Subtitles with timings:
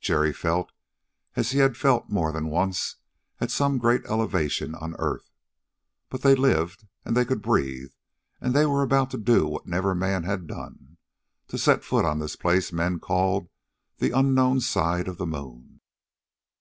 [0.00, 0.70] Jerry felt
[1.34, 2.94] as he had felt more than once
[3.40, 5.32] at some great elevation on earth.
[6.10, 7.90] But they lived, and they could breathe,
[8.40, 10.96] and they were about to do what never man had done
[11.48, 13.48] to set foot on this place men called
[13.98, 15.80] the unknown side of the moon.